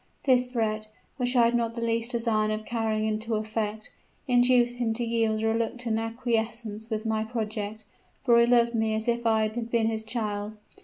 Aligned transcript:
This 0.23 0.47
threat, 0.51 0.87
which 1.17 1.35
I 1.35 1.45
had 1.45 1.53
not 1.53 1.73
the 1.75 1.81
least 1.81 2.09
design 2.09 2.49
of 2.49 2.65
carrying 2.65 3.05
into 3.05 3.35
effect, 3.35 3.91
induced 4.27 4.79
him 4.79 4.95
to 4.95 5.03
yield 5.05 5.43
a 5.43 5.47
reluctant 5.47 5.99
acquiescence 5.99 6.89
with 6.89 7.05
my 7.05 7.23
project: 7.23 7.85
for 8.23 8.39
he 8.39 8.47
loved 8.47 8.73
me 8.73 8.95
as 8.95 9.07
if 9.07 9.27
I 9.27 9.43
had 9.43 9.69
been 9.69 9.85
his 9.89 10.03
child. 10.03 10.57